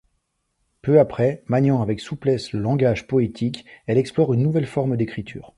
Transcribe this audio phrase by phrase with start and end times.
[0.81, 5.49] Peu après, maniant avec souplesse le langage poétique, elle explore une nouvelle forme d'écriture.